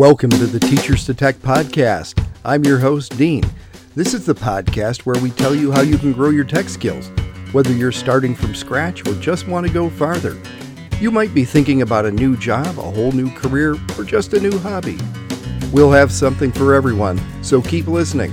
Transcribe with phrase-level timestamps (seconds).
[0.00, 2.26] Welcome to the Teachers to Tech podcast.
[2.42, 3.44] I'm your host, Dean.
[3.94, 7.10] This is the podcast where we tell you how you can grow your tech skills,
[7.52, 10.40] whether you're starting from scratch or just want to go farther.
[11.02, 14.40] You might be thinking about a new job, a whole new career, or just a
[14.40, 14.96] new hobby.
[15.70, 18.32] We'll have something for everyone, so keep listening.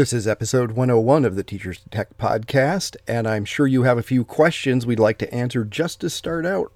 [0.00, 3.98] This is episode 101 of the Teachers to Tech podcast, and I'm sure you have
[3.98, 6.72] a few questions we'd like to answer just to start out.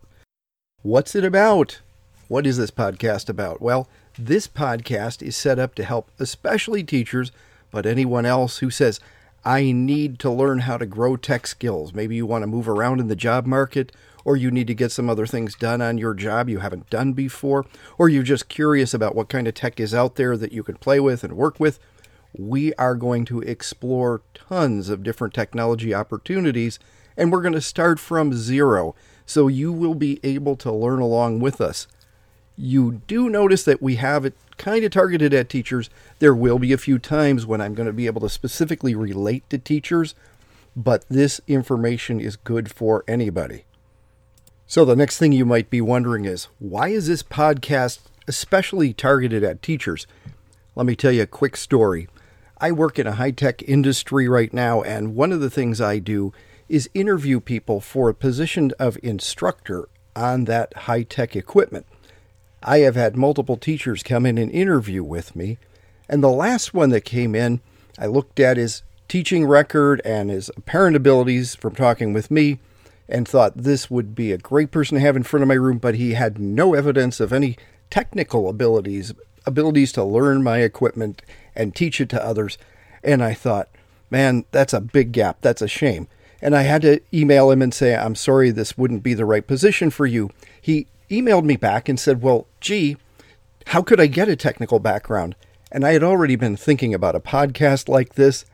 [0.83, 1.81] What's it about?
[2.29, 3.63] What is this podcast about?
[3.63, 7.33] Well, this podcast is set up to help especially teachers,
[7.71, 9.01] but anyone else who says,
[9.43, 11.95] I need to learn how to grow tech skills.
[11.95, 13.91] Maybe you want to move around in the job market,
[14.27, 17.15] or you need to get some other things done on your job you haven't done
[17.15, 17.65] before,
[17.97, 20.77] or you're just curious about what kind of tech is out there that you can
[20.77, 21.79] play with and work with
[22.37, 26.79] we are going to explore tons of different technology opportunities
[27.17, 28.95] and we're going to start from zero.
[29.27, 31.87] So you will be able to learn along with us.
[32.57, 35.91] You do notice that we have it kind of targeted at teachers.
[36.19, 39.49] There will be a few times when I'm going to be able to specifically relate
[39.51, 40.15] to teachers,
[40.77, 43.65] but this information is good for anybody.
[44.67, 49.45] So, the next thing you might be wondering is why is this podcast especially targeted
[49.45, 50.07] at teachers?
[50.75, 52.09] Let me tell you a quick story.
[52.59, 55.99] I work in a high tech industry right now, and one of the things I
[55.99, 56.33] do
[56.69, 61.87] is interview people for a position of instructor on that high tech equipment.
[62.63, 65.59] I have had multiple teachers come in and interview with me,
[66.09, 67.61] and the last one that came in,
[67.99, 72.59] I looked at his teaching record and his apparent abilities from talking with me
[73.09, 75.79] and thought this would be a great person to have in front of my room,
[75.79, 77.57] but he had no evidence of any
[77.91, 79.13] technical abilities,
[79.47, 81.23] abilities to learn my equipment
[81.55, 82.59] and teach it to others.
[83.03, 83.69] And I thought,
[84.11, 85.39] man, that's a big gap.
[85.41, 86.09] That's a shame.
[86.41, 89.47] And I had to email him and say, I'm sorry, this wouldn't be the right
[89.47, 90.31] position for you.
[90.61, 92.97] He emailed me back and said, Well, gee,
[93.69, 95.37] how could I get a technical background?
[95.73, 98.45] And I had already been thinking about a podcast like this.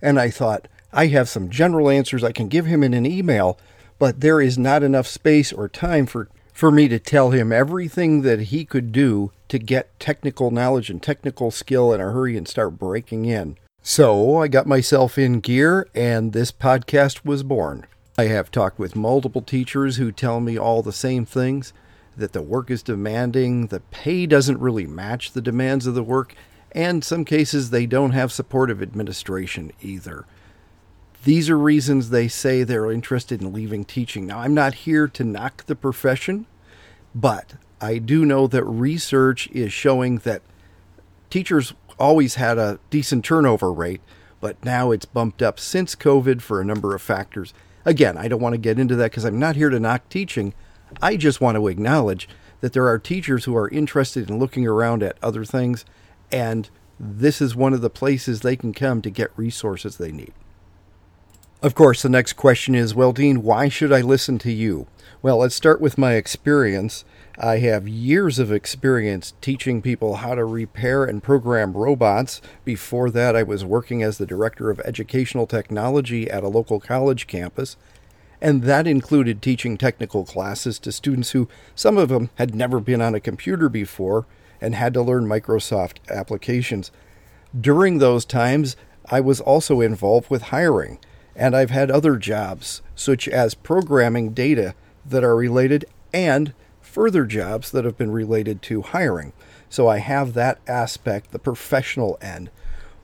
[0.00, 3.58] And I thought, I have some general answers I can give him in an email,
[3.98, 8.22] but there is not enough space or time for for me to tell him everything
[8.22, 12.48] that he could do to get technical knowledge and technical skill in a hurry and
[12.48, 13.56] start breaking in.
[13.82, 17.86] So I got myself in gear, and this podcast was born.
[18.18, 21.72] I have talked with multiple teachers who tell me all the same things
[22.16, 26.34] that the work is demanding, the pay doesn't really match the demands of the work,
[26.72, 30.24] and some cases they don't have supportive administration either.
[31.22, 34.26] These are reasons they say they're interested in leaving teaching.
[34.26, 36.46] Now, I'm not here to knock the profession,
[37.14, 40.42] but I do know that research is showing that
[41.30, 44.00] teachers always had a decent turnover rate,
[44.40, 47.54] but now it's bumped up since COVID for a number of factors.
[47.84, 50.54] Again, I don't want to get into that because I'm not here to knock teaching.
[51.02, 52.28] I just want to acknowledge
[52.60, 55.84] that there are teachers who are interested in looking around at other things,
[56.32, 60.32] and this is one of the places they can come to get resources they need.
[61.60, 64.86] Of course, the next question is Well, Dean, why should I listen to you?
[65.24, 67.02] Well, let's start with my experience.
[67.38, 72.42] I have years of experience teaching people how to repair and program robots.
[72.62, 77.26] Before that, I was working as the Director of Educational Technology at a local college
[77.26, 77.78] campus,
[78.42, 83.00] and that included teaching technical classes to students who, some of them, had never been
[83.00, 84.26] on a computer before
[84.60, 86.90] and had to learn Microsoft applications.
[87.58, 88.76] During those times,
[89.10, 90.98] I was also involved with hiring
[91.34, 94.74] and I've had other jobs, such as programming data
[95.06, 99.32] that are related and further jobs that have been related to hiring.
[99.68, 102.50] So I have that aspect, the professional end.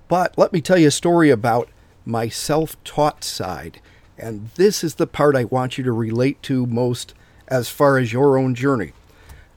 [0.09, 1.69] But let me tell you a story about
[2.05, 3.81] my self taught side.
[4.17, 7.15] And this is the part I want you to relate to most
[7.49, 8.93] as far as your own journey.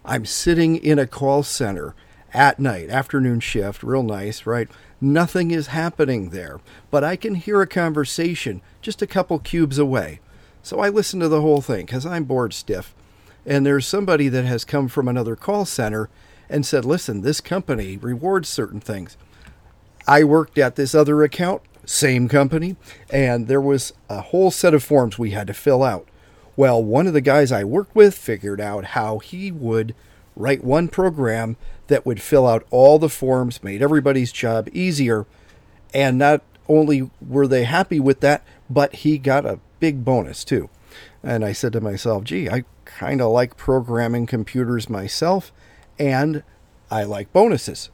[0.05, 1.95] I'm sitting in a call center
[2.33, 4.67] at night, afternoon shift, real nice, right?
[4.99, 6.59] Nothing is happening there,
[6.89, 10.19] but I can hear a conversation just a couple cubes away.
[10.63, 12.95] So I listen to the whole thing because I'm bored stiff.
[13.45, 16.09] And there's somebody that has come from another call center
[16.49, 19.17] and said, listen, this company rewards certain things.
[20.07, 22.77] I worked at this other account, same company,
[23.09, 26.07] and there was a whole set of forms we had to fill out.
[26.55, 29.93] Well, one of the guys I worked with figured out how he would
[30.35, 31.57] write one program
[31.87, 35.25] that would fill out all the forms, made everybody's job easier.
[35.93, 40.69] And not only were they happy with that, but he got a big bonus too.
[41.21, 45.51] And I said to myself, gee, I kind of like programming computers myself,
[45.99, 46.41] and
[46.89, 47.89] I like bonuses.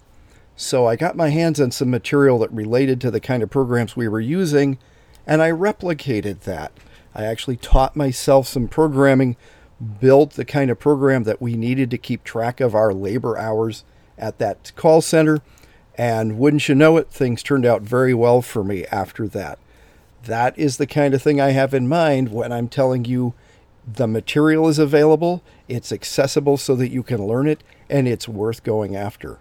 [0.55, 3.95] So I got my hands on some material that related to the kind of programs
[3.95, 4.77] we were using,
[5.25, 6.73] and I replicated that.
[7.15, 9.35] I actually taught myself some programming,
[9.99, 13.83] built the kind of program that we needed to keep track of our labor hours
[14.15, 15.41] at that call center,
[15.95, 19.57] and wouldn't you know it, things turned out very well for me after that.
[20.25, 23.33] That is the kind of thing I have in mind when I'm telling you
[23.87, 28.63] the material is available, it's accessible so that you can learn it, and it's worth
[28.63, 29.39] going after.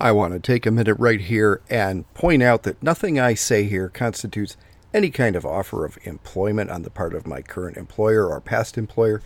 [0.00, 3.64] I want to take a minute right here and point out that nothing I say
[3.64, 4.56] here constitutes
[4.94, 8.78] any kind of offer of employment on the part of my current employer or past
[8.78, 9.20] employer,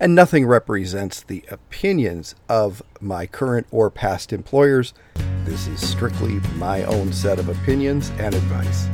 [0.00, 4.94] and nothing represents the opinions of my current or past employers.
[5.44, 8.86] This is strictly my own set of opinions and advice.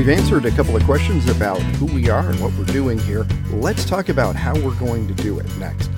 [0.00, 3.26] We've answered a couple of questions about who we are and what we're doing here.
[3.50, 5.90] Let's talk about how we're going to do it next.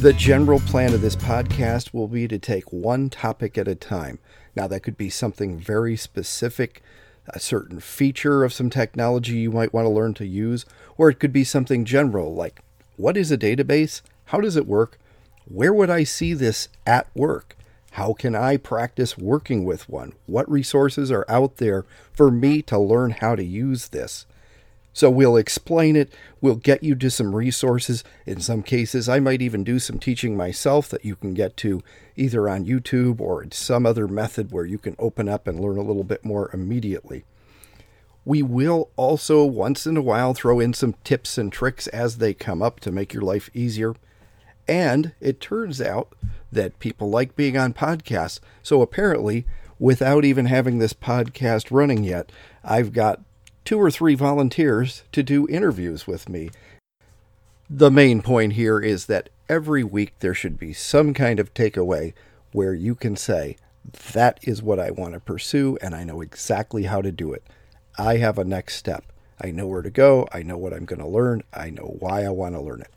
[0.00, 4.20] The general plan of this podcast will be to take one topic at a time.
[4.56, 6.82] Now, that could be something very specific,
[7.28, 10.64] a certain feature of some technology you might want to learn to use,
[10.96, 12.62] or it could be something general like
[12.96, 14.00] what is a database?
[14.24, 14.98] How does it work?
[15.44, 17.54] Where would I see this at work?
[17.90, 20.12] How can I practice working with one?
[20.26, 24.26] What resources are out there for me to learn how to use this?
[24.92, 28.02] So we'll explain it, we'll get you to some resources.
[28.26, 31.82] In some cases, I might even do some teaching myself that you can get to
[32.16, 35.82] either on YouTube or some other method where you can open up and learn a
[35.82, 37.24] little bit more immediately.
[38.24, 42.34] We will also once in a while throw in some tips and tricks as they
[42.34, 43.94] come up to make your life easier.
[44.68, 46.14] And it turns out
[46.52, 48.40] that people like being on podcasts.
[48.62, 49.46] So apparently,
[49.78, 52.30] without even having this podcast running yet,
[52.62, 53.20] I've got
[53.64, 56.50] two or three volunteers to do interviews with me.
[57.68, 62.12] The main point here is that every week there should be some kind of takeaway
[62.52, 63.56] where you can say,
[64.12, 67.44] That is what I want to pursue, and I know exactly how to do it.
[67.96, 69.04] I have a next step.
[69.40, 70.28] I know where to go.
[70.32, 71.42] I know what I'm going to learn.
[71.52, 72.90] I know why I want to learn it.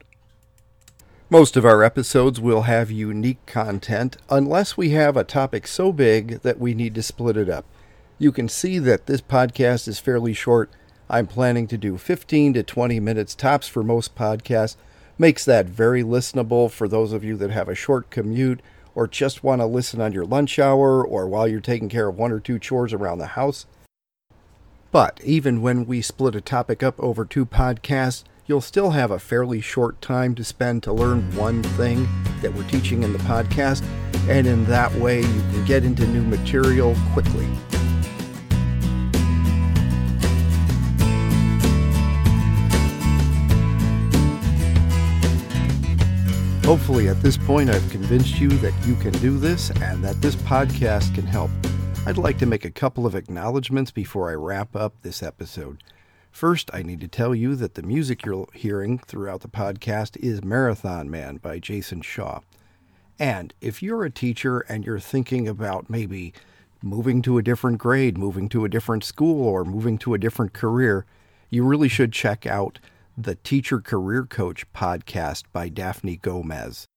[1.34, 6.42] Most of our episodes will have unique content unless we have a topic so big
[6.42, 7.66] that we need to split it up.
[8.20, 10.70] You can see that this podcast is fairly short.
[11.10, 14.76] I'm planning to do 15 to 20 minutes tops for most podcasts.
[15.18, 18.62] Makes that very listenable for those of you that have a short commute
[18.94, 22.16] or just want to listen on your lunch hour or while you're taking care of
[22.16, 23.66] one or two chores around the house.
[24.92, 29.20] But even when we split a topic up over two podcasts, you'll still have a
[29.20, 32.08] fairly short time to spend to learn one thing
[32.42, 33.84] that we're teaching in the podcast,
[34.28, 37.48] and in that way, you can get into new material quickly.
[46.66, 50.36] Hopefully, at this point, I've convinced you that you can do this and that this
[50.38, 51.52] podcast can help.
[52.06, 55.84] I'd like to make a couple of acknowledgments before I wrap up this episode.
[56.34, 60.44] First, I need to tell you that the music you're hearing throughout the podcast is
[60.44, 62.40] Marathon Man by Jason Shaw.
[63.20, 66.34] And if you're a teacher and you're thinking about maybe
[66.82, 70.54] moving to a different grade, moving to a different school, or moving to a different
[70.54, 71.06] career,
[71.52, 72.80] you really should check out
[73.16, 76.88] the Teacher Career Coach podcast by Daphne Gomez.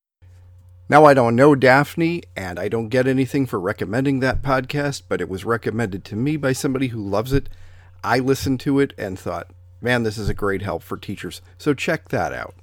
[0.88, 5.20] Now, I don't know Daphne, and I don't get anything for recommending that podcast, but
[5.20, 7.50] it was recommended to me by somebody who loves it
[8.06, 11.42] I listened to it and thought, man, this is a great help for teachers.
[11.58, 12.54] So check that out.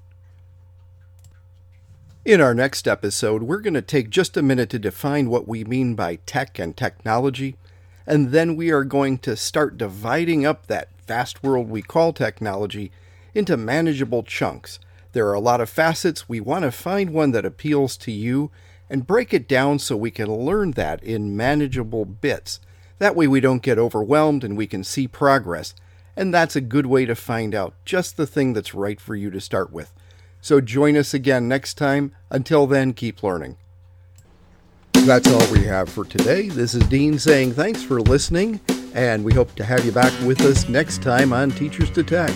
[2.24, 5.66] In our next episode, we're going to take just a minute to define what we
[5.66, 7.58] mean by tech and technology,
[8.08, 12.90] and then we are going to start dividing up that vast world we call technology
[13.34, 14.80] into manageable chunks.
[15.12, 16.30] There are a lot of facets.
[16.30, 18.50] We want to find one that appeals to you
[18.90, 22.62] and break it down so we can learn that in manageable bits.
[23.00, 25.74] That way we don't get overwhelmed and we can see progress.
[26.16, 29.32] And that's a good way to find out just the thing that's right for you
[29.32, 29.92] to start with.
[30.42, 32.14] So join us again next time.
[32.30, 33.58] Until then, keep learning.
[34.92, 36.50] That's all we have for today.
[36.50, 38.62] This is Dean saying thanks for listening,
[38.94, 42.34] and we hope to have you back with us next time on Teachers to Tech.